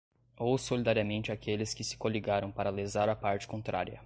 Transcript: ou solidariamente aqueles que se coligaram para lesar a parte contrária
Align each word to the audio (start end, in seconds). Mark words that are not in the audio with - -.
ou 0.39 0.57
solidariamente 0.57 1.31
aqueles 1.31 1.75
que 1.75 1.83
se 1.83 1.95
coligaram 1.95 2.51
para 2.51 2.71
lesar 2.71 3.07
a 3.07 3.15
parte 3.15 3.45
contrária 3.47 3.99